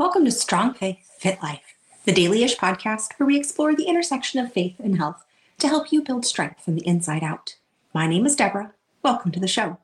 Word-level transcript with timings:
Welcome 0.00 0.24
to 0.24 0.30
Strong 0.30 0.72
Faith, 0.76 1.10
Fit 1.18 1.42
Life, 1.42 1.76
the 2.06 2.12
daily-ish 2.12 2.56
podcast 2.56 3.12
where 3.18 3.26
we 3.26 3.36
explore 3.36 3.76
the 3.76 3.84
intersection 3.84 4.40
of 4.40 4.50
faith 4.50 4.80
and 4.82 4.96
health 4.96 5.26
to 5.58 5.68
help 5.68 5.92
you 5.92 6.02
build 6.02 6.24
strength 6.24 6.64
from 6.64 6.76
the 6.76 6.86
inside 6.86 7.22
out. 7.22 7.56
My 7.92 8.06
name 8.06 8.24
is 8.24 8.34
Deborah. 8.34 8.72
Welcome 9.02 9.30
to 9.32 9.38
the 9.38 9.46
show. 9.46 9.76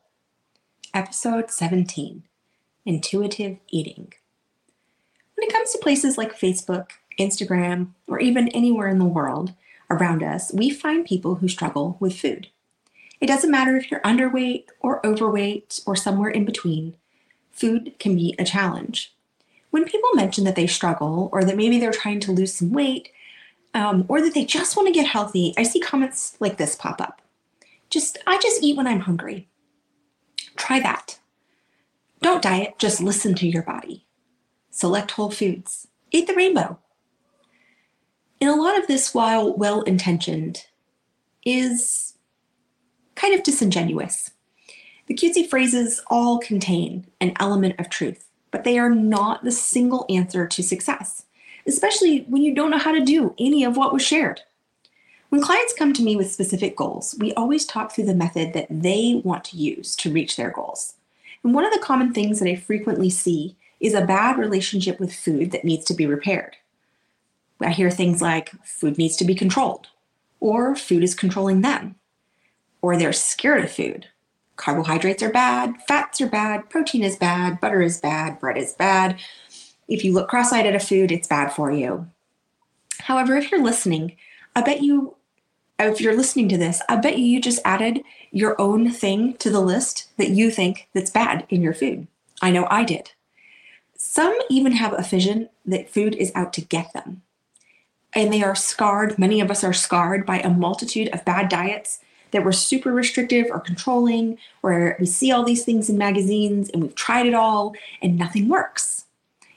Episode 0.94 1.50
17 1.50 2.22
Intuitive 2.86 3.58
Eating. 3.68 4.14
When 5.34 5.46
it 5.46 5.52
comes 5.52 5.72
to 5.72 5.78
places 5.80 6.16
like 6.16 6.40
Facebook, 6.40 6.92
Instagram, 7.20 7.88
or 8.08 8.18
even 8.18 8.48
anywhere 8.48 8.88
in 8.88 8.98
the 8.98 9.04
world 9.04 9.52
around 9.90 10.22
us, 10.22 10.50
we 10.50 10.70
find 10.70 11.04
people 11.04 11.34
who 11.34 11.46
struggle 11.46 11.98
with 12.00 12.18
food. 12.18 12.48
It 13.20 13.26
doesn't 13.26 13.50
matter 13.50 13.76
if 13.76 13.90
you're 13.90 14.00
underweight 14.00 14.68
or 14.80 15.06
overweight 15.06 15.82
or 15.84 15.94
somewhere 15.94 16.30
in 16.30 16.46
between, 16.46 16.96
food 17.52 17.92
can 17.98 18.16
be 18.16 18.34
a 18.38 18.44
challenge 18.46 19.12
when 19.76 19.84
people 19.84 20.08
mention 20.14 20.44
that 20.44 20.56
they 20.56 20.66
struggle 20.66 21.28
or 21.34 21.44
that 21.44 21.58
maybe 21.58 21.78
they're 21.78 21.92
trying 21.92 22.18
to 22.18 22.32
lose 22.32 22.54
some 22.54 22.72
weight 22.72 23.10
um, 23.74 24.06
or 24.08 24.22
that 24.22 24.32
they 24.32 24.42
just 24.42 24.74
want 24.74 24.88
to 24.88 24.94
get 24.94 25.06
healthy, 25.06 25.52
I 25.58 25.64
see 25.64 25.80
comments 25.80 26.34
like 26.40 26.56
this 26.56 26.74
pop 26.74 26.98
up. 26.98 27.20
Just, 27.90 28.16
I 28.26 28.38
just 28.38 28.62
eat 28.62 28.74
when 28.74 28.86
I'm 28.86 29.00
hungry. 29.00 29.48
Try 30.56 30.80
that. 30.80 31.18
Don't 32.22 32.42
diet, 32.42 32.78
just 32.78 33.02
listen 33.02 33.34
to 33.34 33.46
your 33.46 33.64
body. 33.64 34.06
Select 34.70 35.10
whole 35.10 35.30
foods. 35.30 35.86
Eat 36.10 36.26
the 36.26 36.34
rainbow. 36.34 36.78
And 38.40 38.48
a 38.48 38.54
lot 38.54 38.78
of 38.78 38.86
this, 38.86 39.12
while 39.12 39.54
well 39.58 39.82
intentioned, 39.82 40.64
is 41.44 42.14
kind 43.14 43.34
of 43.34 43.42
disingenuous. 43.42 44.30
The 45.06 45.14
cutesy 45.14 45.46
phrases 45.46 46.00
all 46.06 46.38
contain 46.38 47.08
an 47.20 47.34
element 47.38 47.78
of 47.78 47.90
truth 47.90 48.25
but 48.56 48.64
they 48.64 48.78
are 48.78 48.88
not 48.88 49.44
the 49.44 49.52
single 49.52 50.06
answer 50.08 50.46
to 50.46 50.62
success, 50.62 51.24
especially 51.66 52.20
when 52.20 52.40
you 52.40 52.54
don't 52.54 52.70
know 52.70 52.78
how 52.78 52.90
to 52.90 53.04
do 53.04 53.34
any 53.38 53.62
of 53.64 53.76
what 53.76 53.92
was 53.92 54.00
shared. 54.00 54.40
When 55.28 55.42
clients 55.42 55.74
come 55.74 55.92
to 55.92 56.02
me 56.02 56.16
with 56.16 56.32
specific 56.32 56.74
goals, 56.74 57.14
we 57.20 57.34
always 57.34 57.66
talk 57.66 57.92
through 57.92 58.06
the 58.06 58.14
method 58.14 58.54
that 58.54 58.68
they 58.70 59.20
want 59.22 59.44
to 59.44 59.58
use 59.58 59.94
to 59.96 60.10
reach 60.10 60.36
their 60.36 60.48
goals. 60.48 60.94
And 61.44 61.52
one 61.52 61.66
of 61.66 61.72
the 61.74 61.80
common 61.80 62.14
things 62.14 62.38
that 62.38 62.48
I 62.48 62.56
frequently 62.56 63.10
see 63.10 63.56
is 63.78 63.92
a 63.92 64.06
bad 64.06 64.38
relationship 64.38 64.98
with 64.98 65.14
food 65.14 65.50
that 65.50 65.66
needs 65.66 65.84
to 65.84 65.94
be 65.94 66.06
repaired. 66.06 66.56
I 67.60 67.72
hear 67.72 67.90
things 67.90 68.22
like 68.22 68.52
food 68.64 68.96
needs 68.96 69.18
to 69.18 69.26
be 69.26 69.34
controlled, 69.34 69.88
or 70.40 70.74
food 70.74 71.04
is 71.04 71.14
controlling 71.14 71.60
them, 71.60 71.96
or 72.80 72.96
they're 72.96 73.12
scared 73.12 73.64
of 73.64 73.70
food, 73.70 74.06
carbohydrates 74.56 75.22
are 75.22 75.30
bad, 75.30 75.74
fats 75.86 76.20
are 76.20 76.28
bad, 76.28 76.68
protein 76.68 77.02
is 77.02 77.16
bad, 77.16 77.60
butter 77.60 77.82
is 77.82 78.00
bad, 78.00 78.40
bread 78.40 78.56
is 78.56 78.72
bad. 78.72 79.18
If 79.88 80.04
you 80.04 80.12
look 80.12 80.28
cross 80.28 80.52
eyed 80.52 80.66
at 80.66 80.74
a 80.74 80.80
food, 80.80 81.12
it's 81.12 81.28
bad 81.28 81.52
for 81.52 81.70
you. 81.70 82.08
However, 83.00 83.36
if 83.36 83.50
you're 83.50 83.62
listening, 83.62 84.16
I 84.54 84.62
bet 84.62 84.82
you, 84.82 85.16
if 85.78 86.00
you're 86.00 86.16
listening 86.16 86.48
to 86.48 86.58
this, 86.58 86.82
I 86.88 86.96
bet 86.96 87.18
you 87.18 87.24
you 87.24 87.40
just 87.40 87.60
added 87.64 88.02
your 88.32 88.60
own 88.60 88.90
thing 88.90 89.36
to 89.38 89.50
the 89.50 89.60
list 89.60 90.08
that 90.16 90.30
you 90.30 90.50
think 90.50 90.88
that's 90.94 91.10
bad 91.10 91.46
in 91.48 91.62
your 91.62 91.74
food. 91.74 92.06
I 92.42 92.50
know 92.50 92.66
I 92.70 92.84
did. 92.84 93.12
Some 93.96 94.36
even 94.50 94.72
have 94.72 94.92
a 94.92 95.02
vision 95.02 95.48
that 95.64 95.90
food 95.90 96.14
is 96.14 96.32
out 96.34 96.52
to 96.54 96.60
get 96.60 96.92
them. 96.92 97.22
And 98.14 98.32
they 98.32 98.42
are 98.42 98.54
scarred, 98.54 99.18
many 99.18 99.40
of 99.40 99.50
us 99.50 99.62
are 99.62 99.74
scarred 99.74 100.24
by 100.24 100.38
a 100.38 100.48
multitude 100.48 101.08
of 101.08 101.24
bad 101.24 101.48
diets 101.48 102.00
that 102.36 102.44
we're 102.44 102.52
super 102.52 102.92
restrictive 102.92 103.46
or 103.50 103.58
controlling, 103.58 104.36
where 104.60 104.94
we 105.00 105.06
see 105.06 105.32
all 105.32 105.42
these 105.42 105.64
things 105.64 105.88
in 105.88 105.96
magazines 105.96 106.68
and 106.68 106.82
we've 106.82 106.94
tried 106.94 107.24
it 107.24 107.32
all 107.32 107.74
and 108.02 108.18
nothing 108.18 108.46
works. 108.46 109.06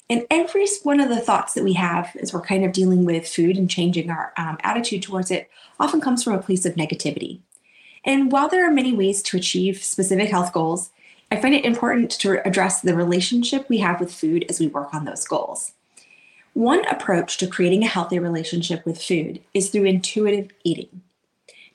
And 0.09 0.25
every 0.31 0.65
one 0.83 1.01
of 1.01 1.09
the 1.09 1.19
thoughts 1.19 1.53
that 1.53 1.63
we 1.65 1.73
have 1.73 2.15
as 2.21 2.33
we're 2.33 2.41
kind 2.41 2.63
of 2.63 2.71
dealing 2.71 3.03
with 3.03 3.27
food 3.27 3.57
and 3.57 3.69
changing 3.69 4.09
our 4.09 4.31
um, 4.37 4.57
attitude 4.63 5.03
towards 5.03 5.29
it 5.29 5.49
often 5.77 5.99
comes 5.99 6.23
from 6.23 6.33
a 6.33 6.41
place 6.41 6.65
of 6.65 6.75
negativity. 6.75 7.41
And 8.05 8.31
while 8.31 8.47
there 8.47 8.65
are 8.65 8.73
many 8.73 8.93
ways 8.93 9.21
to 9.23 9.37
achieve 9.37 9.83
specific 9.83 10.29
health 10.29 10.53
goals, 10.53 10.89
I 11.29 11.35
find 11.35 11.53
it 11.53 11.65
important 11.65 12.11
to 12.11 12.47
address 12.47 12.79
the 12.79 12.95
relationship 12.95 13.67
we 13.67 13.79
have 13.79 13.99
with 13.99 14.13
food 14.13 14.45
as 14.47 14.59
we 14.59 14.67
work 14.67 14.93
on 14.93 15.03
those 15.03 15.25
goals. 15.25 15.73
One 16.53 16.85
approach 16.85 17.37
to 17.37 17.47
creating 17.47 17.83
a 17.83 17.87
healthy 17.87 18.17
relationship 18.17 18.85
with 18.85 19.01
food 19.01 19.41
is 19.53 19.69
through 19.69 19.83
intuitive 19.83 20.49
eating. 20.63 21.01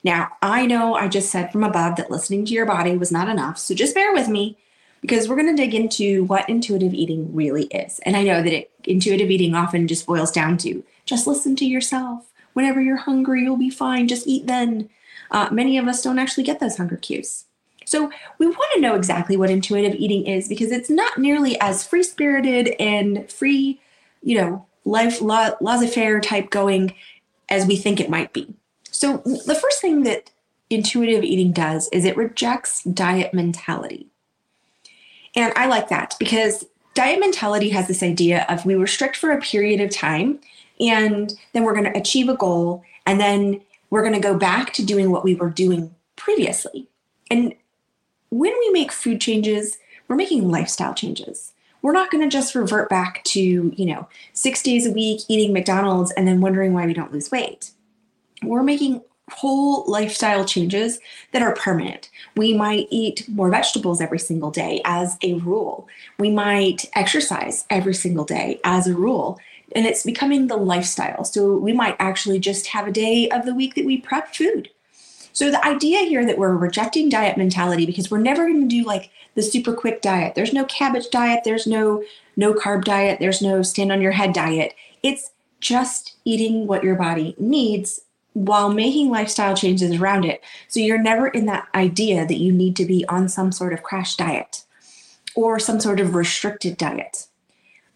Now, 0.05 0.33
I 0.43 0.67
know 0.67 0.93
I 0.93 1.07
just 1.07 1.31
said 1.31 1.51
from 1.51 1.63
above 1.63 1.95
that 1.95 2.11
listening 2.11 2.45
to 2.45 2.53
your 2.53 2.67
body 2.67 2.95
was 2.95 3.11
not 3.11 3.27
enough, 3.27 3.57
so 3.57 3.73
just 3.73 3.95
bear 3.95 4.13
with 4.13 4.27
me 4.27 4.55
because 5.01 5.27
we're 5.27 5.35
going 5.35 5.55
to 5.55 5.59
dig 5.59 5.73
into 5.73 6.25
what 6.25 6.47
intuitive 6.47 6.93
eating 6.93 7.33
really 7.33 7.63
is. 7.65 7.97
And 8.05 8.15
I 8.15 8.21
know 8.21 8.43
that 8.43 8.53
it, 8.53 8.71
intuitive 8.83 9.31
eating 9.31 9.55
often 9.55 9.87
just 9.87 10.05
boils 10.05 10.31
down 10.31 10.57
to 10.59 10.83
just 11.05 11.25
listen 11.25 11.55
to 11.55 11.65
yourself. 11.65 12.31
Whenever 12.53 12.79
you're 12.79 12.97
hungry, 12.97 13.41
you'll 13.41 13.57
be 13.57 13.71
fine. 13.71 14.07
Just 14.07 14.27
eat 14.27 14.45
then. 14.45 14.89
Uh, 15.31 15.49
many 15.51 15.75
of 15.79 15.87
us 15.87 16.03
don't 16.03 16.19
actually 16.19 16.43
get 16.43 16.59
those 16.59 16.77
hunger 16.77 16.97
cues. 16.97 17.45
So 17.85 18.11
we 18.37 18.45
want 18.45 18.73
to 18.75 18.81
know 18.81 18.93
exactly 18.93 19.37
what 19.37 19.49
intuitive 19.49 19.95
eating 19.95 20.27
is 20.27 20.47
because 20.47 20.71
it's 20.71 20.89
not 20.89 21.17
nearly 21.17 21.59
as 21.59 21.85
free 21.85 22.03
spirited 22.03 22.75
and 22.79 23.27
free, 23.31 23.81
you 24.21 24.39
know, 24.39 24.67
life 24.85 25.19
la- 25.19 25.55
laissez 25.61 25.87
faire 25.87 26.19
type 26.19 26.51
going 26.51 26.93
as 27.49 27.65
we 27.65 27.75
think 27.75 27.99
it 27.99 28.09
might 28.09 28.33
be. 28.33 28.53
So, 28.95 29.17
the 29.17 29.59
first 29.61 29.81
thing 29.81 30.03
that 30.03 30.31
intuitive 30.69 31.23
eating 31.23 31.51
does 31.51 31.89
is 31.91 32.05
it 32.05 32.15
rejects 32.15 32.81
diet 32.83 33.33
mentality. 33.33 34.07
And 35.35 35.51
I 35.57 35.67
like 35.67 35.89
that 35.89 36.15
because 36.17 36.65
diet 36.93 37.19
mentality 37.19 37.69
has 37.69 37.89
this 37.89 38.01
idea 38.01 38.45
of 38.47 38.65
we 38.65 38.73
restrict 38.73 39.17
for 39.17 39.31
a 39.31 39.41
period 39.41 39.81
of 39.81 39.89
time 39.89 40.39
and 40.79 41.33
then 41.51 41.63
we're 41.63 41.73
going 41.73 41.91
to 41.91 41.99
achieve 41.99 42.29
a 42.29 42.37
goal 42.37 42.83
and 43.05 43.19
then 43.19 43.61
we're 43.89 44.01
going 44.01 44.13
to 44.13 44.19
go 44.19 44.37
back 44.37 44.71
to 44.73 44.85
doing 44.85 45.11
what 45.11 45.25
we 45.25 45.35
were 45.35 45.49
doing 45.49 45.93
previously. 46.15 46.87
And 47.29 47.53
when 48.29 48.53
we 48.57 48.69
make 48.71 48.93
food 48.93 49.19
changes, 49.19 49.77
we're 50.07 50.15
making 50.15 50.49
lifestyle 50.49 50.93
changes. 50.93 51.51
We're 51.81 51.91
not 51.91 52.11
going 52.11 52.23
to 52.23 52.29
just 52.29 52.55
revert 52.55 52.89
back 52.89 53.23
to, 53.25 53.41
you 53.75 53.85
know, 53.85 54.07
6 54.33 54.63
days 54.63 54.87
a 54.87 54.91
week 54.91 55.21
eating 55.27 55.51
McDonald's 55.51 56.11
and 56.13 56.25
then 56.25 56.39
wondering 56.39 56.73
why 56.73 56.85
we 56.85 56.93
don't 56.93 57.11
lose 57.11 57.29
weight 57.29 57.71
we're 58.43 58.63
making 58.63 59.01
whole 59.31 59.89
lifestyle 59.89 60.45
changes 60.45 60.99
that 61.31 61.41
are 61.41 61.55
permanent. 61.55 62.09
We 62.35 62.53
might 62.53 62.87
eat 62.91 63.27
more 63.27 63.49
vegetables 63.49 63.99
every 63.99 64.19
single 64.19 64.51
day 64.51 64.81
as 64.85 65.17
a 65.23 65.33
rule. 65.35 65.87
We 66.19 66.29
might 66.29 66.85
exercise 66.93 67.65
every 67.69 67.95
single 67.95 68.25
day 68.25 68.59
as 68.63 68.87
a 68.87 68.95
rule. 68.95 69.39
And 69.75 69.85
it's 69.85 70.03
becoming 70.03 70.47
the 70.47 70.57
lifestyle. 70.57 71.23
So 71.23 71.57
we 71.57 71.73
might 71.73 71.95
actually 71.99 72.39
just 72.39 72.67
have 72.67 72.87
a 72.87 72.91
day 72.91 73.27
of 73.29 73.45
the 73.45 73.55
week 73.55 73.73
that 73.75 73.85
we 73.85 73.99
prep 73.99 74.35
food. 74.35 74.69
So 75.33 75.51
the 75.51 75.65
idea 75.65 75.99
here 76.01 76.25
that 76.25 76.37
we're 76.37 76.55
rejecting 76.55 77.09
diet 77.09 77.35
mentality 77.35 77.85
because 77.85 78.09
we're 78.09 78.19
never 78.19 78.47
going 78.47 78.61
to 78.61 78.67
do 78.67 78.85
like 78.85 79.09
the 79.33 79.41
super 79.41 79.73
quick 79.73 80.01
diet. 80.01 80.33
There's 80.35 80.53
no 80.53 80.63
cabbage 80.65 81.09
diet, 81.09 81.41
there's 81.43 81.67
no 81.67 82.03
no 82.37 82.53
carb 82.53 82.85
diet, 82.85 83.19
there's 83.19 83.41
no 83.41 83.61
stand 83.61 83.91
on 83.91 84.01
your 84.01 84.13
head 84.13 84.33
diet. 84.33 84.75
It's 85.03 85.31
just 85.59 86.15
eating 86.23 86.67
what 86.67 86.83
your 86.83 86.95
body 86.95 87.35
needs 87.37 88.04
while 88.35 88.69
making 88.69 89.09
lifestyle 89.09 89.55
changes 89.55 89.95
around 89.95 90.25
it. 90.25 90.43
So 90.67 90.81
you're 90.81 91.01
never 91.01 91.27
in 91.27 91.45
that 91.45 91.69
idea 91.73 92.27
that 92.27 92.37
you 92.37 92.51
need 92.51 92.75
to 92.75 92.85
be 92.85 93.05
on 93.07 93.29
some 93.29 93.53
sort 93.53 93.71
of 93.71 93.81
crash 93.81 94.17
diet 94.17 94.65
or 95.35 95.57
some 95.57 95.79
sort 95.79 96.01
of 96.01 96.15
restricted 96.15 96.77
diet. 96.77 97.27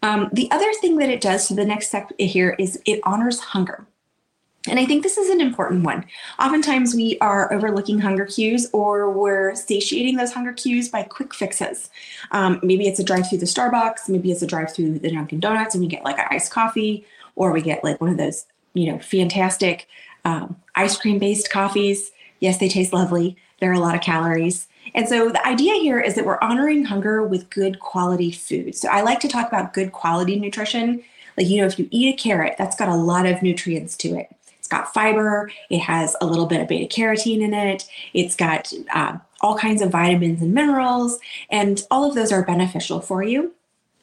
Um, 0.02 0.30
the 0.32 0.50
other 0.50 0.72
thing 0.80 0.96
that 0.96 1.10
it 1.10 1.20
does, 1.20 1.46
so 1.46 1.54
the 1.54 1.66
next 1.66 1.88
step 1.88 2.10
here 2.18 2.56
is 2.58 2.80
it 2.86 3.00
honors 3.04 3.38
hunger. 3.38 3.86
And 4.66 4.78
I 4.78 4.86
think 4.86 5.02
this 5.02 5.18
is 5.18 5.28
an 5.28 5.42
important 5.42 5.84
one. 5.84 6.06
Oftentimes, 6.38 6.94
we 6.94 7.18
are 7.20 7.52
overlooking 7.52 7.98
hunger 7.98 8.24
cues 8.24 8.68
or 8.72 9.10
we're 9.10 9.54
satiating 9.54 10.16
those 10.16 10.32
hunger 10.32 10.54
cues 10.54 10.88
by 10.88 11.02
quick 11.02 11.34
fixes. 11.34 11.90
Um, 12.30 12.60
maybe 12.62 12.86
it's 12.86 12.98
a 12.98 13.04
drive 13.04 13.28
through 13.28 13.38
the 13.38 13.46
Starbucks, 13.46 14.08
maybe 14.08 14.32
it's 14.32 14.42
a 14.42 14.46
drive 14.46 14.72
through 14.72 14.98
the 14.98 15.10
Dunkin' 15.10 15.40
Donuts, 15.40 15.74
and 15.74 15.82
we 15.82 15.88
get 15.88 16.04
like 16.04 16.18
an 16.18 16.26
iced 16.30 16.50
coffee, 16.50 17.06
or 17.36 17.52
we 17.52 17.60
get 17.60 17.84
like 17.84 18.00
one 18.00 18.10
of 18.10 18.16
those, 18.16 18.46
you 18.72 18.90
know, 18.90 18.98
fantastic 18.98 19.86
um, 20.24 20.56
ice 20.74 20.96
cream 20.96 21.18
based 21.18 21.50
coffees. 21.50 22.12
Yes, 22.40 22.58
they 22.58 22.68
taste 22.68 22.92
lovely. 22.92 23.36
There 23.60 23.70
are 23.70 23.74
a 23.74 23.80
lot 23.80 23.94
of 23.94 24.00
calories. 24.00 24.68
And 24.94 25.08
so 25.08 25.28
the 25.28 25.46
idea 25.46 25.74
here 25.74 26.00
is 26.00 26.14
that 26.14 26.24
we're 26.24 26.40
honoring 26.40 26.84
hunger 26.84 27.22
with 27.22 27.50
good 27.50 27.78
quality 27.80 28.32
food. 28.32 28.74
So 28.74 28.88
I 28.88 29.02
like 29.02 29.20
to 29.20 29.28
talk 29.28 29.48
about 29.48 29.74
good 29.74 29.92
quality 29.92 30.38
nutrition. 30.38 31.02
Like, 31.36 31.48
you 31.48 31.60
know, 31.60 31.66
if 31.66 31.78
you 31.78 31.88
eat 31.90 32.14
a 32.14 32.16
carrot, 32.16 32.56
that's 32.58 32.76
got 32.76 32.88
a 32.88 32.94
lot 32.94 33.26
of 33.26 33.42
nutrients 33.42 33.96
to 33.98 34.16
it. 34.16 34.34
It's 34.58 34.68
got 34.68 34.92
fiber, 34.92 35.50
it 35.68 35.78
has 35.78 36.16
a 36.20 36.26
little 36.26 36.46
bit 36.46 36.60
of 36.60 36.68
beta 36.68 36.92
carotene 36.92 37.40
in 37.40 37.54
it, 37.54 37.88
it's 38.12 38.36
got 38.36 38.72
uh, 38.92 39.16
all 39.40 39.56
kinds 39.56 39.80
of 39.80 39.90
vitamins 39.90 40.42
and 40.42 40.52
minerals, 40.52 41.18
and 41.50 41.82
all 41.90 42.04
of 42.04 42.14
those 42.14 42.30
are 42.30 42.44
beneficial 42.44 43.00
for 43.00 43.22
you. 43.22 43.52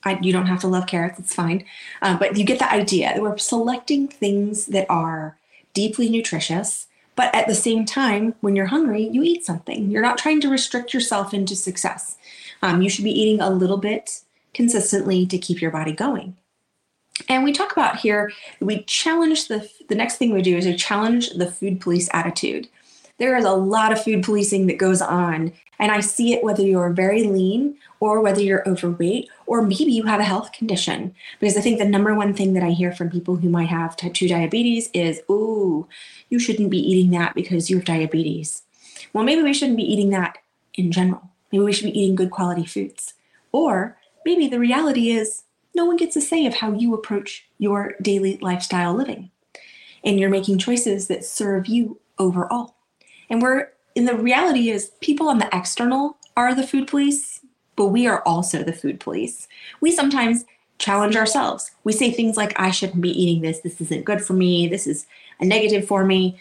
I, 0.04 0.18
you 0.22 0.32
don't 0.34 0.48
have 0.48 0.62
to 0.62 0.68
love 0.68 0.88
carrots, 0.88 1.20
it's 1.20 1.34
fine. 1.34 1.66
Uh, 2.02 2.18
but 2.18 2.38
you 2.38 2.44
get 2.44 2.60
the 2.60 2.72
idea 2.72 3.14
that 3.14 3.22
we're 3.22 3.38
selecting 3.38 4.08
things 4.08 4.68
that 4.68 4.88
are 4.90 5.38
deeply 5.78 6.10
nutritious. 6.10 6.88
But 7.16 7.34
at 7.36 7.46
the 7.46 7.54
same 7.54 7.86
time, 7.86 8.34
when 8.42 8.56
you're 8.56 8.66
hungry, 8.66 9.08
you 9.08 9.22
eat 9.22 9.46
something. 9.46 9.92
You're 9.92 10.02
not 10.02 10.18
trying 10.18 10.42
to 10.42 10.50
restrict 10.50 10.92
yourself 10.92 11.36
into 11.36 11.56
success. 11.56 12.18
Um, 12.64 12.82
you 12.82 12.90
should 12.90 13.04
be 13.04 13.20
eating 13.22 13.40
a 13.40 13.52
little 13.52 13.78
bit 13.78 14.22
consistently 14.56 15.28
to 15.28 15.38
keep 15.38 15.62
your 15.62 15.70
body 15.70 15.92
going. 15.92 16.36
And 17.30 17.44
we 17.44 17.52
talk 17.52 17.72
about 17.72 17.98
here, 17.98 18.32
we 18.60 18.82
challenge 18.86 19.50
the, 19.50 19.70
the 19.88 19.94
next 19.94 20.18
thing 20.18 20.34
we 20.34 20.42
do 20.42 20.58
is 20.58 20.66
we 20.66 20.76
challenge 20.76 21.30
the 21.30 21.50
food 21.52 21.80
police 21.80 22.10
attitude. 22.12 22.70
There 23.18 23.36
is 23.36 23.46
a 23.46 23.52
lot 23.52 23.92
of 23.92 24.04
food 24.04 24.24
policing 24.24 24.68
that 24.68 24.78
goes 24.78 25.02
on. 25.02 25.54
And 25.80 25.92
I 25.92 26.00
see 26.00 26.34
it 26.34 26.44
whether 26.44 26.64
you're 26.64 26.92
very 26.92 27.24
lean 27.24 27.78
or 28.00 28.22
whether 28.22 28.42
you're 28.42 28.68
overweight 28.68 29.30
or 29.46 29.62
maybe 29.62 29.92
you 29.92 30.04
have 30.04 30.20
a 30.20 30.24
health 30.24 30.52
condition. 30.52 31.16
Because 31.40 31.58
I 31.58 31.62
think 31.62 31.80
the 31.80 31.86
number 31.86 32.16
one 32.16 32.34
thing 32.34 32.54
that 32.54 32.64
I 32.64 32.72
hear 32.72 32.92
from 32.92 33.10
people 33.10 33.36
who 33.36 33.50
might 33.50 33.70
have 33.70 33.96
type 33.96 34.14
2 34.14 34.28
diabetes 34.28 34.90
is, 34.94 35.22
ooh, 35.30 35.88
you 36.30 36.40
shouldn't 36.40 36.70
be 36.70 36.80
eating 36.80 37.12
that 37.12 37.36
because 37.36 37.70
you 37.70 37.78
have 37.78 37.86
diabetes. 37.86 38.64
Well, 39.14 39.24
maybe 39.24 39.44
we 39.44 39.54
shouldn't 39.54 39.78
be 39.78 39.92
eating 39.92 40.10
that 40.12 40.38
in 40.74 40.92
general. 40.92 41.30
Maybe 41.52 41.64
we 41.64 41.74
should 41.74 41.86
be 41.86 42.00
eating 42.00 42.16
good 42.16 42.32
quality 42.32 42.66
foods. 42.66 43.14
Or 43.52 43.98
maybe 44.26 44.48
the 44.48 44.60
reality 44.60 45.12
is 45.12 45.44
no 45.76 45.86
one 45.86 45.98
gets 45.98 46.16
a 46.16 46.22
say 46.22 46.46
of 46.46 46.56
how 46.56 46.74
you 46.74 46.94
approach 46.94 47.48
your 47.58 47.96
daily 48.02 48.38
lifestyle 48.42 48.94
living. 48.94 49.32
And 50.04 50.20
you're 50.20 50.30
making 50.30 50.58
choices 50.58 51.08
that 51.08 51.26
serve 51.26 51.68
you 51.68 52.00
overall. 52.18 52.77
And 53.30 53.42
we're, 53.42 53.70
and 53.96 54.08
the 54.08 54.16
reality 54.16 54.70
is, 54.70 54.92
people 55.02 55.30
on 55.30 55.40
the 55.40 55.50
external 55.54 56.18
are 56.36 56.54
the 56.54 56.68
food 56.68 56.88
police, 56.88 57.42
but 57.76 57.88
we 57.88 58.08
are 58.08 58.22
also 58.24 58.64
the 58.64 58.74
food 58.74 59.00
police. 59.00 59.48
We 59.82 59.92
sometimes 59.92 60.46
challenge 60.78 61.16
ourselves. 61.16 61.72
We 61.84 61.94
say 61.94 62.12
things 62.12 62.38
like, 62.38 62.60
I 62.60 62.72
shouldn't 62.72 63.02
be 63.02 63.10
eating 63.10 63.42
this. 63.42 63.60
This 63.60 63.82
isn't 63.82 64.06
good 64.06 64.22
for 64.24 64.34
me. 64.34 64.68
This 64.68 64.88
is 64.88 65.08
a 65.40 65.46
negative 65.46 65.88
for 65.88 66.06
me. 66.06 66.40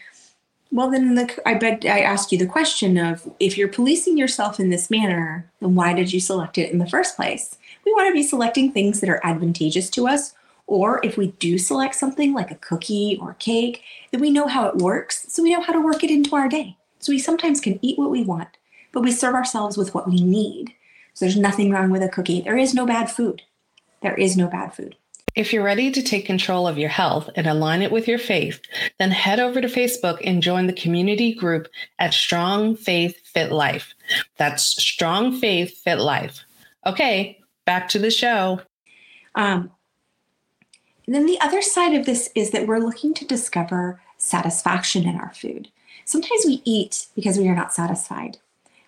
Well, 0.73 0.91
then 0.91 1.15
the, 1.15 1.43
I 1.47 1.55
bet 1.55 1.85
I 1.87 2.01
ask 2.01 2.33
you 2.33 2.39
the 2.39 2.47
question 2.47 2.99
of 2.99 3.31
if 3.41 3.57
you're 3.57 3.69
policing 3.69 4.19
yourself 4.19 4.61
in 4.61 4.71
this 4.71 4.91
manner, 4.91 5.51
then 5.61 5.75
why 5.75 5.95
did 5.95 6.13
you 6.13 6.21
select 6.21 6.59
it 6.59 6.71
in 6.71 6.79
the 6.79 6.89
first 6.89 7.17
place? 7.17 7.57
We 7.85 7.93
want 7.93 8.09
to 8.09 8.13
be 8.13 8.23
selecting 8.23 8.73
things 8.73 9.01
that 9.01 9.09
are 9.09 9.25
advantageous 9.25 9.89
to 9.91 10.09
us. 10.09 10.35
Or 10.67 11.01
if 11.05 11.17
we 11.17 11.29
do 11.39 11.59
select 11.59 11.95
something 11.95 12.35
like 12.35 12.51
a 12.51 12.57
cookie 12.57 13.19
or 13.21 13.35
cake, 13.35 13.83
then 14.11 14.21
we 14.21 14.31
know 14.31 14.47
how 14.47 14.67
it 14.67 14.77
works. 14.77 15.27
So 15.33 15.43
we 15.43 15.53
know 15.53 15.61
how 15.61 15.73
to 15.73 15.81
work 15.81 16.03
it 16.03 16.11
into 16.11 16.35
our 16.35 16.49
day. 16.49 16.77
So 16.99 17.13
we 17.13 17.19
sometimes 17.19 17.61
can 17.61 17.79
eat 17.83 17.99
what 17.99 18.11
we 18.11 18.25
want, 18.25 18.49
but 18.93 19.03
we 19.03 19.13
serve 19.13 19.35
ourselves 19.35 19.77
with 19.77 19.95
what 19.95 20.09
we 20.09 20.23
need. 20.23 20.75
So 21.15 21.25
there's 21.25 21.37
nothing 21.37 21.71
wrong 21.71 21.91
with 21.91 22.03
a 22.03 22.09
cookie. 22.09 22.41
There 22.41 22.59
is 22.59 22.75
no 22.75 22.85
bad 22.85 23.11
food. 23.11 23.43
There 24.03 24.15
is 24.15 24.37
no 24.37 24.49
bad 24.49 24.75
food. 24.75 24.97
If 25.37 25.53
you're 25.53 25.63
ready 25.63 25.91
to 25.91 26.03
take 26.03 26.25
control 26.25 26.67
of 26.67 26.79
your 26.79 26.89
health 26.89 27.29
and 27.37 27.47
align 27.47 27.83
it 27.83 27.93
with 27.93 28.09
your 28.09 28.19
faith, 28.19 28.61
then 28.99 29.11
head 29.11 29.39
over 29.39 29.61
to 29.61 29.69
Facebook 29.69 30.19
and 30.25 30.43
join 30.43 30.67
the 30.67 30.73
community 30.73 31.35
group 31.35 31.69
at 31.99 32.15
Strong 32.15 32.77
Faith 32.77 33.19
Fit 33.23 33.53
Life. 33.53 33.95
That's 34.39 34.65
Strong 34.65 35.39
Faith 35.39 35.77
Fit 35.83 35.99
Life. 35.99 36.43
Okay, 36.87 37.39
back 37.67 37.91
to 37.91 37.99
the 37.99 38.11
show. 38.11 38.63
Um, 39.35 39.71
and 41.07 41.15
then 41.15 41.27
the 41.27 41.41
other 41.41 41.63
side 41.63 41.95
of 41.95 42.07
this 42.07 42.31
is 42.35 42.51
that 42.51 42.67
we're 42.67 42.79
looking 42.79 43.15
to 43.15 43.25
discover 43.25 44.01
satisfaction 44.19 45.07
in 45.07 45.17
our 45.17 45.33
food. 45.33 45.69
Sometimes 46.05 46.45
we 46.45 46.63
eat 46.65 47.07
because 47.15 47.39
we 47.39 47.49
are 47.49 47.55
not 47.57 47.73
satisfied 47.73 48.39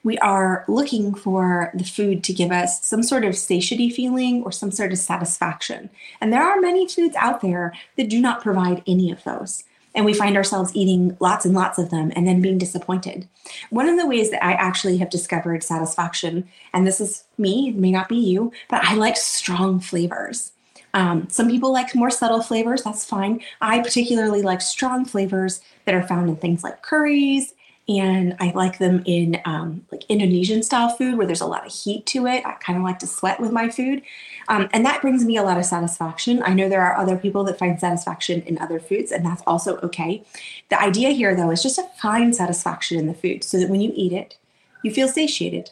we 0.05 0.19
are 0.19 0.65
looking 0.69 1.15
for 1.15 1.71
the 1.75 1.85
food 1.85 2.23
to 2.25 2.33
give 2.33 2.51
us 2.51 2.85
some 2.85 3.03
sort 3.03 3.25
of 3.25 3.37
satiety 3.37 3.91
feeling 3.91 4.43
or 4.43 4.53
some 4.53 4.71
sort 4.71 4.93
of 4.93 4.99
satisfaction. 4.99 5.91
And 6.21 6.33
there 6.33 6.43
are 6.43 6.61
many 6.61 6.89
foods 6.89 7.17
out 7.17 7.41
there 7.41 7.75
that 7.97 8.09
do 8.09 8.21
not 8.21 8.43
provide 8.43 8.83
any 8.87 9.11
of 9.11 9.23
those. 9.25 9.65
And 9.95 10.05
we 10.05 10.15
find 10.15 10.37
ourselves 10.37 10.75
eating 10.75 11.17
lots 11.19 11.45
and 11.45 11.55
lots 11.55 11.79
of 11.79 11.91
them 11.91 12.13
and 12.15 12.27
then 12.27 12.41
being 12.41 12.59
disappointed. 12.59 13.29
One 13.71 13.89
of 13.89 13.99
the 13.99 14.07
ways 14.07 14.31
that 14.31 14.45
I 14.45 14.53
actually 14.53 14.99
have 14.99 15.11
discovered 15.11 15.65
satisfaction, 15.65 16.49
and 16.73 16.87
this 16.87 17.01
is 17.01 17.25
me, 17.37 17.71
it 17.71 17.77
may 17.77 17.91
not 17.91 18.09
be 18.09 18.17
you, 18.17 18.53
but 18.71 18.85
I 18.85 18.95
like 18.95 19.17
strong 19.17 19.81
flavors. 19.81 20.53
Um, 20.95 21.29
some 21.29 21.49
people 21.49 21.73
like 21.73 21.95
more 21.95 22.11
subtle 22.11 22.43
flavors, 22.43 22.83
that's 22.83 23.05
fine. 23.05 23.41
I 23.61 23.81
particularly 23.81 24.43
like 24.43 24.61
strong 24.61 25.05
flavors 25.05 25.61
that 25.85 25.95
are 25.95 26.03
found 26.03 26.29
in 26.29 26.37
things 26.37 26.65
like 26.65 26.83
curries 26.83 27.55
and 27.89 28.37
I 28.39 28.53
like 28.55 28.79
them 28.79 29.03
in 29.07 29.41
um, 29.47 29.87
like 29.91 30.05
Indonesian 30.11 30.63
style 30.63 30.91
food 30.91 31.17
where 31.17 31.27
there's 31.27 31.41
a 31.41 31.47
lot 31.47 31.67
of 31.67 31.73
heat 31.73 32.05
to 32.07 32.27
it. 32.27 32.45
I 32.45 32.53
kind 32.55 32.77
of 32.77 32.85
like 32.85 32.99
to 32.99 33.07
sweat 33.07 33.41
with 33.41 33.51
my 33.51 33.71
food, 33.71 34.03
um, 34.49 34.69
and 34.73 34.85
that 34.85 35.01
brings 35.01 35.25
me 35.25 35.39
a 35.39 35.43
lot 35.43 35.57
of 35.57 35.65
satisfaction. 35.65 36.43
I 36.43 36.53
know 36.53 36.69
there 36.69 36.83
are 36.83 36.97
other 36.97 37.17
people 37.17 37.45
that 37.45 37.59
find 37.59 37.81
satisfaction 37.81 38.43
in 38.43 38.59
other 38.59 38.79
foods, 38.79 39.11
and 39.11 39.25
that's 39.25 39.43
also 39.47 39.79
okay. 39.79 40.23
The 40.69 40.81
idea 40.81 41.11
here, 41.11 41.35
though, 41.35 41.51
is 41.51 41.63
just 41.63 41.77
to 41.77 41.89
find 42.01 42.37
satisfaction 42.37 42.99
in 42.99 43.07
the 43.07 43.15
food 43.15 43.43
so 43.43 43.59
that 43.59 43.71
when 43.71 43.81
you 43.81 43.93
eat 43.95 44.13
it, 44.13 44.37
you 44.83 44.93
feel 44.93 45.09
satiated. 45.09 45.71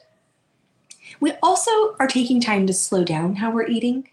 We 1.21 1.33
also 1.43 1.97
are 2.01 2.09
taking 2.09 2.41
time 2.41 2.67
to 2.67 2.73
slow 2.73 3.05
down 3.05 3.37
how 3.37 3.51
we're 3.51 3.67
eating, 3.67 4.09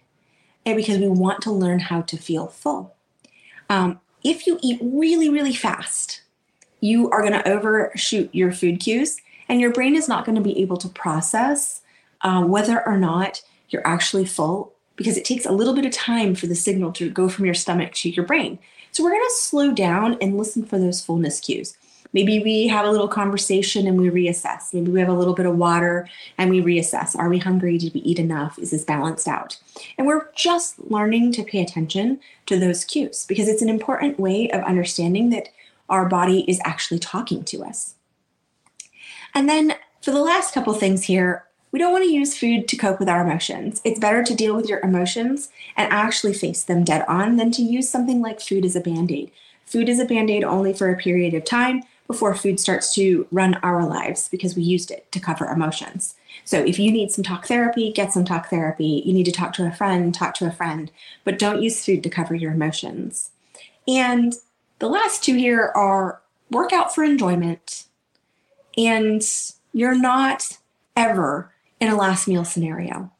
and 0.65 0.77
because 0.77 0.98
we 0.98 1.07
want 1.07 1.42
to 1.44 1.51
learn 1.51 1.80
how 1.80 2.01
to 2.01 2.18
feel 2.18 2.48
full. 2.48 2.95
Um, 3.69 4.00
if 4.24 4.48
you 4.48 4.60
eat 4.62 4.80
really, 4.81 5.30
really 5.30 5.54
fast, 5.54 6.21
you 6.80 7.10
are 7.12 7.21
going 7.21 7.33
to 7.33 7.48
overshoot 7.48 8.30
your 8.33 8.51
food 8.51 8.80
cues 8.80 9.18
and 9.50 9.60
your 9.60 9.71
brain 9.71 9.95
is 9.95 10.07
not 10.07 10.25
going 10.25 10.36
to 10.36 10.42
be 10.42 10.62
able 10.62 10.77
to 10.77 10.89
process 10.89 11.81
uh, 12.21 12.44
whether 12.44 12.86
or 12.88 12.98
not 12.98 13.42
you're 13.69 13.86
actually 13.88 14.25
full 14.25 14.74
because 14.95 15.18
it 15.18 15.25
takes 15.25 15.45
a 15.45 15.51
little 15.51 15.74
bit 15.74 15.86
of 15.86 15.92
time 15.92 16.36
for 16.36 16.48
the 16.48 16.56
signal 16.56 16.92
to 16.92 17.09
go 17.09 17.27
from 17.27 17.45
your 17.45 17.54
stomach 17.54 17.92
to 17.94 18.09
your 18.09 18.25
brain. 18.25 18.59
So 18.92 19.04
we're 19.04 19.12
going 19.12 19.27
to 19.27 19.36
slow 19.36 19.71
down 19.71 20.18
and 20.21 20.38
listen 20.38 20.66
for 20.66 20.77
those 20.77 21.04
fullness 21.04 21.39
cues. 21.39 21.75
Maybe 22.13 22.39
we 22.39 22.68
have 22.68 22.86
a 22.86 22.92
little 22.92 23.07
conversation 23.07 23.88
and 23.88 24.00
we 24.00 24.10
reassess. 24.10 24.74
Maybe 24.74 24.92
we 24.92 25.00
have 25.00 25.10
a 25.10 25.13
little 25.13 25.33
bit 25.33 25.48
of 25.48 25.57
water 25.57 26.07
and 26.38 26.50
we 26.50 26.62
reassess. 26.62 27.18
Are 27.18 27.27
we 27.27 27.39
hungry? 27.39 27.77
Did 27.77 27.94
we 27.94 28.01
eat 28.01 28.19
enough? 28.19 28.60
Is 28.60 28.71
this 28.71 28.83
balanced 28.83 29.27
out? 29.27 29.57
And 29.98 30.06
we're 30.06 30.31
just 30.36 30.80
learning 30.80 31.31
to 31.33 31.44
pay 31.44 31.62
attention 31.62 32.19
to 32.45 32.60
those 32.60 32.86
cues 32.86 33.25
because 33.27 33.50
it's 33.50 33.63
an 33.63 33.69
important 33.69 34.19
way 34.19 34.50
of 34.51 34.63
understanding 34.63 35.31
that 35.31 35.50
our 35.89 36.07
body 36.07 36.50
is 36.50 36.62
actually 36.63 37.00
talking 37.00 37.44
to 37.45 37.63
us. 37.63 37.95
And 39.33 39.50
then 39.50 39.75
for 40.01 40.12
the 40.12 40.21
last 40.21 40.54
couple 40.54 40.74
things 40.74 41.04
here, 41.04 41.45
we 41.71 41.80
don't 41.80 41.92
want 41.92 42.04
to 42.04 42.12
use 42.12 42.38
food 42.38 42.68
to 42.68 42.77
cope 42.77 43.00
with 43.00 43.09
our 43.09 43.24
emotions. 43.24 43.81
It's 43.83 44.00
better 44.00 44.24
to 44.24 44.36
deal 44.36 44.56
with 44.56 44.69
your 44.69 44.80
emotions 44.81 45.50
and 45.75 45.92
actually 45.92 46.33
face 46.33 46.63
them 46.63 46.83
dead 46.83 47.04
on 47.07 47.38
than 47.38 47.51
to 47.54 47.63
use 47.63 47.89
something 47.89 48.21
like 48.21 48.39
food 48.39 48.63
as 48.63 48.75
a 48.75 48.80
band 48.80 49.12
aid. 49.12 49.31
Food 49.66 49.89
is 49.89 50.00
a 50.00 50.06
band 50.06 50.30
aid 50.30 50.44
only 50.44 50.74
for 50.74 50.92
a 50.92 50.98
period 50.98 51.33
of 51.33 51.45
time 51.45 51.81
before 52.08 52.36
food 52.36 52.60
starts 52.60 52.94
to 52.96 53.28
run 53.32 53.56
our 53.56 53.86
lives 53.86 54.28
because 54.30 54.56
we 54.56 54.64
used 54.64 54.92
it 54.92 55.12
to 55.12 55.20
cover 55.20 55.46
emotions. 55.46 56.16
So 56.46 56.60
if 56.60 56.78
you 56.78 56.92
need 56.92 57.12
some 57.12 57.24
talk 57.24 57.48
therapy, 57.48 57.92
get 57.92 58.12
some 58.12 58.26
talk 58.26 58.50
therapy. 58.50 59.04
You 59.06 59.14
need 59.14 59.26
to 59.26 59.32
talk 59.32 59.54
to 59.54 59.66
a 59.66 59.72
friend, 59.72 60.14
talk 60.14 60.34
to 60.36 60.48
a 60.48 60.52
friend, 60.52 60.92
but 61.24 61.40
don't 61.40 61.62
use 61.62 61.84
food 61.84 62.04
to 62.04 62.10
cover 62.10 62.36
your 62.36 62.52
emotions. 62.52 63.32
And 63.88 64.33
the 64.80 64.90
last 64.90 65.24
two 65.24 65.36
here 65.36 65.72
are 65.76 66.22
workout 66.52 66.94
for 66.94 67.04
enjoyment. 67.04 67.86
And 68.78 69.24
you're 69.72 69.98
not 69.98 70.57
ever 70.95 71.52
in 71.80 71.90
a 71.90 71.95
last 71.95 72.28
meal 72.28 72.45
scenario. 72.45 73.12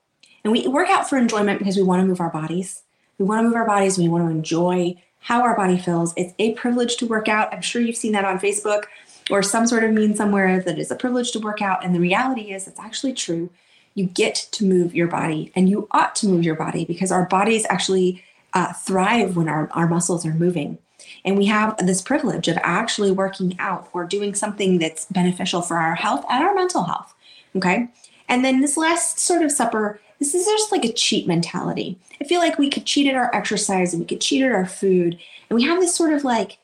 And 0.44 0.52
we 0.52 0.68
work 0.68 0.90
out 0.90 1.10
for 1.10 1.18
enjoyment 1.18 1.60
because 1.60 1.78
we 1.78 1.84
want 1.84 2.02
to 2.02 2.06
move 2.06 2.20
our 2.20 2.30
bodies. 2.30 2.84
We 3.18 3.26
want 3.26 3.40
to 3.40 3.44
move 3.44 3.56
our 3.56 3.66
bodies. 3.66 3.98
We 3.98 4.10
want 4.10 4.26
to 4.26 4.32
enjoy 4.32 5.02
how 5.24 5.42
our 5.42 5.56
body 5.56 5.78
feels. 5.78 6.14
It's 6.16 6.34
a 6.38 6.54
privilege 6.54 6.98
to 6.98 7.08
work 7.08 7.28
out. 7.28 7.54
I'm 7.54 7.62
sure 7.62 7.82
you've 7.82 7.96
seen 7.96 8.12
that 8.12 8.26
on 8.26 8.40
Facebook 8.40 8.84
or 9.32 9.42
some 9.42 9.66
sort 9.66 9.84
of 9.84 9.92
meme 9.92 10.16
somewhere 10.16 10.62
that 10.62 10.78
it's 10.78 10.92
a 10.92 10.96
privilege 10.96 11.32
to 11.32 11.40
work 11.40 11.62
out. 11.62 11.84
And 11.84 11.96
the 11.96 12.00
reality 12.00 12.54
is, 12.54 12.68
it's 12.68 12.80
actually 12.80 13.14
true. 13.14 13.50
You 13.96 14.06
get 14.06 14.36
to 14.52 14.66
move 14.66 14.94
your 14.94 15.08
body 15.08 15.52
and 15.56 15.70
you 15.70 15.88
ought 15.92 16.16
to 16.18 16.28
move 16.28 16.44
your 16.44 16.56
body 16.56 16.84
because 16.84 17.12
our 17.12 17.26
bodies 17.26 17.66
actually 17.70 18.24
uh, 18.54 18.74
thrive 18.74 19.38
when 19.38 19.48
our, 19.48 19.70
our 19.72 19.88
muscles 19.88 20.26
are 20.26 20.34
moving. 20.34 20.78
And 21.24 21.38
we 21.38 21.46
have 21.46 21.78
this 21.78 22.02
privilege 22.02 22.50
of 22.50 22.58
actually 22.62 23.12
working 23.12 23.56
out 23.60 23.90
or 23.94 24.06
doing 24.06 24.36
something 24.36 24.78
that's 24.78 25.06
beneficial 25.06 25.62
for 25.62 25.78
our 25.78 25.96
health 25.96 26.26
and 26.30 26.44
our 26.44 26.54
mental 26.54 26.84
health. 26.84 27.14
Okay. 27.56 27.88
And 28.28 28.44
then 28.44 28.62
this 28.62 28.78
last 28.78 29.20
sort 29.20 29.42
of 29.42 29.52
supper, 29.52 30.00
this 30.20 30.34
is 30.34 30.46
just 30.46 30.72
like 30.72 30.86
a 30.86 30.94
cheat 30.94 31.28
mentality. 31.28 31.98
I 32.22 32.24
feel 32.24 32.40
like 32.40 32.58
we 32.58 32.70
could 32.70 32.86
cheat 32.86 33.08
at 33.08 33.16
our 33.16 33.34
exercise 33.36 33.94
and 33.94 34.02
we 34.02 34.08
could 34.08 34.22
cheat 34.22 34.44
at 34.44 34.52
our 34.52 34.66
food. 34.66 35.20
And 35.50 35.56
we 35.56 35.64
have 35.64 35.80
this 35.80 35.96
sort 35.96 36.14
of 36.14 36.24
like, 36.24 36.58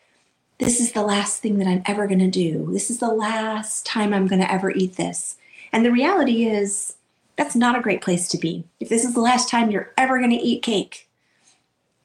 this 0.59 0.79
is 0.79 0.91
the 0.91 1.03
last 1.03 1.41
thing 1.41 1.57
that 1.57 1.67
I'm 1.67 1.83
ever 1.85 2.07
going 2.07 2.19
to 2.19 2.29
do. 2.29 2.69
This 2.71 2.89
is 2.89 2.99
the 2.99 3.13
last 3.13 3.85
time 3.85 4.13
I'm 4.13 4.27
going 4.27 4.41
to 4.41 4.51
ever 4.51 4.71
eat 4.71 4.95
this. 4.95 5.37
And 5.71 5.85
the 5.85 5.91
reality 5.91 6.45
is, 6.45 6.95
that's 7.35 7.55
not 7.55 7.77
a 7.77 7.81
great 7.81 8.01
place 8.01 8.27
to 8.29 8.37
be. 8.37 8.65
If 8.81 8.89
this 8.89 9.05
is 9.05 9.13
the 9.13 9.21
last 9.21 9.47
time 9.49 9.71
you're 9.71 9.93
ever 9.97 10.17
going 10.19 10.31
to 10.31 10.35
eat 10.35 10.61
cake, 10.61 11.07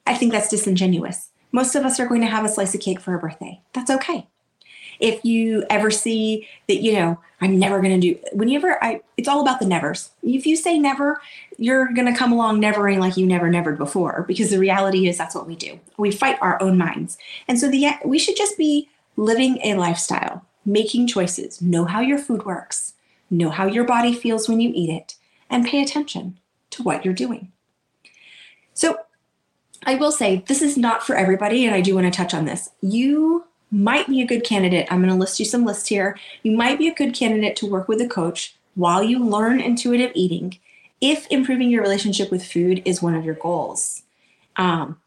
I 0.07 0.15
think 0.15 0.31
that's 0.31 0.49
disingenuous. 0.49 1.31
Most 1.51 1.75
of 1.75 1.85
us 1.85 1.99
are 1.99 2.07
going 2.07 2.21
to 2.21 2.29
have 2.29 2.45
a 2.45 2.49
slice 2.49 2.75
of 2.75 2.81
cake 2.81 3.01
for 3.01 3.15
a 3.15 3.19
birthday. 3.19 3.61
That's 3.73 3.91
okay. 3.91 4.29
If 5.01 5.25
you 5.25 5.65
ever 5.71 5.91
see 5.91 6.49
that, 6.69 6.77
you 6.77 6.93
know, 6.95 7.21
I'm 7.41 7.59
never 7.59 7.81
going 7.81 8.01
to 8.01 8.15
do, 8.15 8.19
whenever 8.33 8.83
I, 8.83 9.01
it's 9.17 9.29
all 9.29 9.43
about 9.43 9.61
the 9.61 9.67
nevers. 9.67 10.11
If 10.23 10.47
you 10.47 10.57
say 10.57 10.79
never, 10.79 11.21
you're 11.59 11.93
going 11.93 12.11
to 12.11 12.19
come 12.19 12.33
along 12.33 12.61
nevering 12.61 13.01
like 13.01 13.17
you 13.17 13.27
never 13.27 13.51
nevered 13.51 13.77
before, 13.77 14.25
because 14.27 14.51
the 14.51 14.59
reality 14.59 15.09
is 15.09 15.19
that's 15.19 15.35
what 15.35 15.47
we 15.47 15.57
do. 15.57 15.79
We 15.99 16.11
fight 16.11 16.39
our 16.41 16.63
own 16.63 16.79
minds. 16.79 17.19
And 17.49 17.59
so 17.59 17.71
the, 17.71 17.91
we 18.05 18.19
should 18.19 18.37
just 18.37 18.57
be 18.57 18.89
living 19.17 19.59
a 19.63 19.75
lifestyle, 19.75 20.45
making 20.65 21.07
choices, 21.07 21.61
know 21.61 21.85
how 21.85 22.01
your 22.01 22.19
food 22.19 22.45
works, 22.45 22.95
know 23.31 23.51
how 23.51 23.67
your 23.67 23.85
body 23.85 24.15
feels 24.15 24.49
when 24.49 24.61
you 24.61 24.73
eat 24.75 24.91
it, 24.91 25.17
and 25.51 25.67
pay 25.67 25.83
attention 25.83 26.39
to 26.71 26.83
what 26.83 27.05
you're 27.05 27.15
doing. 27.15 27.53
So 28.73 28.99
I 29.85 29.97
will 29.97 30.13
say 30.13 30.43
this 30.47 30.63
is 30.63 30.77
not 30.79 31.07
for 31.07 31.15
everybody, 31.15 31.67
and 31.67 31.75
I 31.75 31.81
do 31.83 31.95
want 31.95 32.07
to 32.07 32.17
touch 32.17 32.33
on 32.33 32.47
this. 32.47 32.71
You 32.81 33.45
might 33.75 34.07
be 34.07 34.23
a 34.23 34.27
good 34.27 34.45
candidate. 34.45 34.87
I'm 34.91 35.01
going 35.01 35.13
to 35.13 35.19
list 35.19 35.41
you 35.41 35.45
some 35.45 35.65
lists 35.65 35.89
here. 35.89 36.17
You 36.43 36.53
might 36.53 36.79
be 36.79 36.89
a 36.89 36.95
good 36.95 37.15
candidate 37.15 37.57
to 37.57 37.67
work 37.67 37.89
with 37.89 38.01
a 38.01 38.09
coach 38.09 38.55
while 38.75 39.03
you 39.03 39.19
learn 39.23 39.61
intuitive 39.61 40.13
eating 40.15 40.59
if 41.01 41.27
improving 41.31 41.71
your 41.71 41.83
relationship 41.83 42.31
with 42.31 42.47
food 42.47 42.83
is 42.85 43.03
one 43.03 43.15
of 43.15 43.25
your 43.25 43.35
goals. 43.35 44.03
Um, 44.57 45.01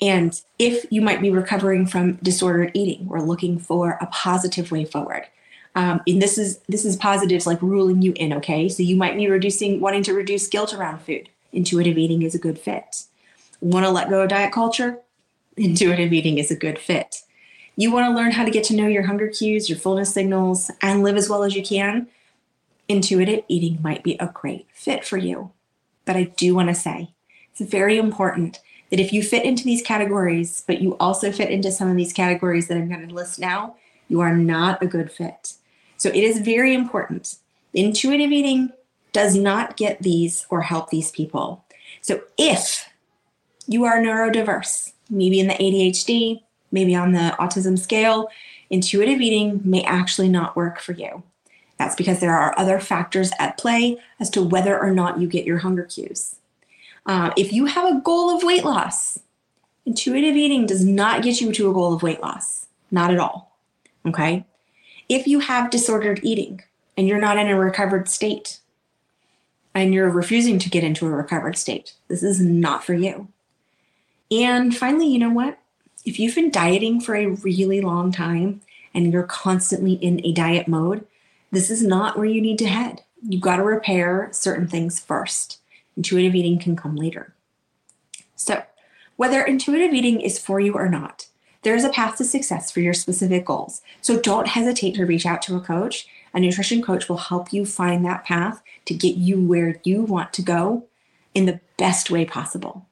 and 0.00 0.40
if 0.58 0.86
you 0.90 1.02
might 1.02 1.20
be 1.20 1.30
recovering 1.30 1.86
from 1.86 2.14
disordered 2.14 2.70
eating, 2.72 3.06
we're 3.06 3.20
looking 3.20 3.58
for 3.58 3.98
a 4.00 4.06
positive 4.06 4.72
way 4.72 4.86
forward. 4.86 5.26
Um, 5.74 6.00
and 6.06 6.20
this 6.20 6.36
is 6.38 6.58
this 6.68 6.84
is 6.84 6.96
positives 6.96 7.46
like 7.46 7.62
ruling 7.62 8.02
you 8.02 8.12
in. 8.16 8.32
Okay, 8.32 8.68
so 8.68 8.82
you 8.82 8.96
might 8.96 9.16
be 9.16 9.28
reducing, 9.28 9.78
wanting 9.80 10.02
to 10.04 10.14
reduce 10.14 10.48
guilt 10.48 10.74
around 10.74 11.00
food. 11.02 11.28
Intuitive 11.52 11.98
eating 11.98 12.22
is 12.22 12.34
a 12.34 12.38
good 12.38 12.58
fit. 12.58 13.04
Want 13.60 13.84
to 13.84 13.90
let 13.90 14.08
go 14.08 14.22
of 14.22 14.30
diet 14.30 14.52
culture? 14.52 14.98
Intuitive 15.56 16.12
eating 16.12 16.38
is 16.38 16.50
a 16.50 16.56
good 16.56 16.78
fit. 16.78 17.22
You 17.76 17.92
want 17.92 18.06
to 18.06 18.14
learn 18.14 18.32
how 18.32 18.44
to 18.44 18.50
get 18.50 18.64
to 18.64 18.76
know 18.76 18.86
your 18.86 19.04
hunger 19.04 19.28
cues, 19.28 19.68
your 19.68 19.78
fullness 19.78 20.12
signals, 20.12 20.70
and 20.82 21.02
live 21.02 21.16
as 21.16 21.28
well 21.28 21.42
as 21.42 21.54
you 21.54 21.62
can? 21.62 22.08
Intuitive 22.88 23.44
eating 23.48 23.78
might 23.82 24.02
be 24.02 24.16
a 24.18 24.30
great 24.32 24.66
fit 24.72 25.04
for 25.04 25.16
you. 25.16 25.52
But 26.04 26.16
I 26.16 26.24
do 26.24 26.54
want 26.54 26.68
to 26.68 26.74
say 26.74 27.12
it's 27.52 27.70
very 27.70 27.98
important 27.98 28.60
that 28.90 29.00
if 29.00 29.12
you 29.12 29.22
fit 29.22 29.44
into 29.44 29.64
these 29.64 29.82
categories, 29.82 30.64
but 30.66 30.80
you 30.80 30.96
also 30.98 31.30
fit 31.30 31.50
into 31.50 31.70
some 31.70 31.88
of 31.90 31.96
these 31.96 32.12
categories 32.12 32.68
that 32.68 32.76
I'm 32.76 32.88
going 32.88 33.08
to 33.08 33.14
list 33.14 33.38
now, 33.38 33.76
you 34.08 34.20
are 34.20 34.36
not 34.36 34.82
a 34.82 34.86
good 34.86 35.10
fit. 35.10 35.54
So 35.96 36.08
it 36.08 36.16
is 36.16 36.40
very 36.40 36.74
important. 36.74 37.36
Intuitive 37.72 38.32
eating 38.32 38.70
does 39.12 39.36
not 39.36 39.76
get 39.76 40.02
these 40.02 40.46
or 40.50 40.62
help 40.62 40.90
these 40.90 41.10
people. 41.10 41.64
So 42.00 42.22
if 42.36 42.88
you 43.66 43.84
are 43.84 43.98
neurodiverse, 43.98 44.92
maybe 45.10 45.40
in 45.40 45.48
the 45.48 45.54
ADHD, 45.54 46.42
maybe 46.72 46.94
on 46.94 47.12
the 47.12 47.34
autism 47.38 47.78
scale, 47.78 48.28
intuitive 48.70 49.20
eating 49.20 49.60
may 49.64 49.82
actually 49.84 50.28
not 50.28 50.56
work 50.56 50.80
for 50.80 50.92
you. 50.92 51.22
That's 51.78 51.96
because 51.96 52.20
there 52.20 52.36
are 52.36 52.58
other 52.58 52.78
factors 52.78 53.30
at 53.38 53.56
play 53.56 53.98
as 54.20 54.30
to 54.30 54.42
whether 54.42 54.78
or 54.78 54.90
not 54.90 55.18
you 55.18 55.26
get 55.26 55.46
your 55.46 55.58
hunger 55.58 55.84
cues. 55.84 56.36
Uh, 57.06 57.32
if 57.36 57.52
you 57.52 57.66
have 57.66 57.90
a 57.90 58.00
goal 58.00 58.36
of 58.36 58.42
weight 58.42 58.64
loss, 58.64 59.18
intuitive 59.86 60.36
eating 60.36 60.66
does 60.66 60.84
not 60.84 61.22
get 61.22 61.40
you 61.40 61.52
to 61.52 61.70
a 61.70 61.72
goal 61.74 61.94
of 61.94 62.02
weight 62.02 62.20
loss, 62.20 62.66
not 62.90 63.10
at 63.10 63.18
all. 63.18 63.56
Okay. 64.06 64.44
If 65.08 65.26
you 65.26 65.40
have 65.40 65.70
disordered 65.70 66.20
eating 66.22 66.62
and 66.96 67.08
you're 67.08 67.18
not 67.18 67.38
in 67.38 67.48
a 67.48 67.58
recovered 67.58 68.08
state 68.08 68.60
and 69.74 69.94
you're 69.94 70.10
refusing 70.10 70.58
to 70.58 70.70
get 70.70 70.84
into 70.84 71.06
a 71.06 71.10
recovered 71.10 71.56
state, 71.56 71.94
this 72.08 72.22
is 72.22 72.40
not 72.40 72.84
for 72.84 72.94
you. 72.94 73.28
And 74.30 74.76
finally, 74.76 75.08
you 75.08 75.18
know 75.18 75.30
what? 75.30 75.58
If 76.04 76.18
you've 76.18 76.34
been 76.34 76.50
dieting 76.50 77.00
for 77.00 77.14
a 77.14 77.26
really 77.26 77.80
long 77.80 78.12
time 78.12 78.60
and 78.94 79.12
you're 79.12 79.24
constantly 79.24 79.94
in 79.94 80.24
a 80.24 80.32
diet 80.32 80.68
mode, 80.68 81.06
this 81.50 81.70
is 81.70 81.82
not 81.82 82.16
where 82.16 82.26
you 82.26 82.40
need 82.40 82.58
to 82.58 82.68
head. 82.68 83.02
You've 83.22 83.42
got 83.42 83.56
to 83.56 83.64
repair 83.64 84.28
certain 84.32 84.66
things 84.66 85.00
first. 85.00 85.58
Intuitive 85.96 86.34
eating 86.34 86.58
can 86.58 86.76
come 86.76 86.96
later. 86.96 87.34
So, 88.36 88.62
whether 89.16 89.42
intuitive 89.42 89.92
eating 89.92 90.20
is 90.20 90.38
for 90.38 90.60
you 90.60 90.74
or 90.74 90.88
not, 90.88 91.26
there 91.62 91.74
is 91.74 91.84
a 91.84 91.90
path 91.90 92.16
to 92.16 92.24
success 92.24 92.70
for 92.70 92.80
your 92.80 92.94
specific 92.94 93.44
goals. 93.44 93.82
So, 94.00 94.18
don't 94.18 94.48
hesitate 94.48 94.94
to 94.94 95.04
reach 95.04 95.26
out 95.26 95.42
to 95.42 95.56
a 95.56 95.60
coach. 95.60 96.06
A 96.32 96.40
nutrition 96.40 96.80
coach 96.80 97.08
will 97.08 97.18
help 97.18 97.52
you 97.52 97.66
find 97.66 98.04
that 98.04 98.24
path 98.24 98.62
to 98.86 98.94
get 98.94 99.16
you 99.16 99.38
where 99.44 99.80
you 99.84 100.02
want 100.02 100.32
to 100.34 100.42
go 100.42 100.86
in 101.34 101.44
the 101.44 101.60
best 101.76 102.10
way 102.10 102.24
possible. 102.24 102.86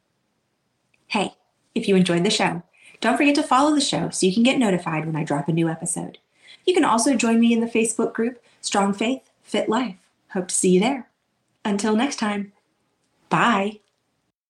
Hey, 1.08 1.34
if 1.74 1.88
you 1.88 1.96
enjoyed 1.96 2.24
the 2.24 2.30
show, 2.30 2.62
don't 3.00 3.16
forget 3.16 3.34
to 3.36 3.42
follow 3.42 3.74
the 3.74 3.80
show 3.80 4.10
so 4.10 4.26
you 4.26 4.34
can 4.34 4.42
get 4.42 4.58
notified 4.58 5.06
when 5.06 5.16
I 5.16 5.24
drop 5.24 5.48
a 5.48 5.52
new 5.52 5.68
episode. 5.68 6.18
You 6.64 6.74
can 6.74 6.84
also 6.84 7.14
join 7.14 7.40
me 7.40 7.52
in 7.52 7.60
the 7.60 7.66
Facebook 7.66 8.12
group 8.12 8.42
Strong 8.60 8.94
Faith, 8.94 9.30
Fit 9.42 9.68
Life. 9.68 9.96
Hope 10.32 10.48
to 10.48 10.54
see 10.54 10.70
you 10.70 10.80
there. 10.80 11.08
Until 11.64 11.96
next 11.96 12.16
time. 12.16 12.52
Bye. 13.28 13.80